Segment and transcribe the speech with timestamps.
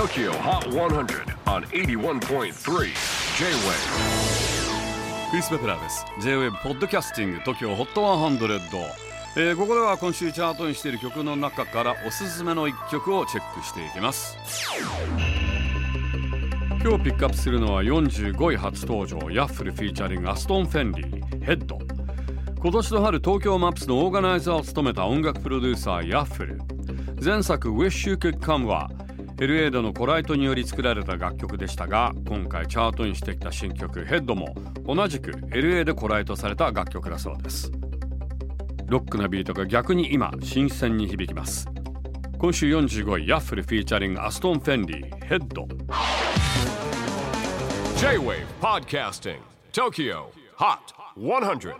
[0.00, 2.50] TOKYO HOT 100 on 81.3 J-WAVE
[5.30, 6.06] クリス・ベプラーです。
[6.22, 8.80] J-WAVE ポッドキャスティング TOKYO HOT 100、
[9.36, 14.38] えー、ここでは今週チャートにしている曲の中からおすすめの一曲をチェックしていきます。
[16.82, 21.78] 今日ピックアップするのは45位初登場ヤッフルフィーチャリングアストン・フェンリーヘッド
[22.62, 26.58] 今年の春東京マップスのオーガナイザーを務めた音楽プロデューサーヤッフル
[27.22, 28.88] 前作 Wish You Could Come は
[29.40, 34.54] LA でのコライトにより作られた楽曲でしたが今回チャートにしてきた新曲ヘッドも
[34.86, 37.72] 同じく LA でコライトされた楽曲だそうです。
[38.84, 41.66] ロックなビートが逆に今新鮮に響きます。
[42.38, 45.66] 今週45位ヤッフルフィーチャリングアストン・フェンリーヘッド
[47.96, 49.38] J-WAVE PODCASTING
[49.72, 50.24] TOKYO
[50.58, 50.76] HOT
[51.16, 51.74] 100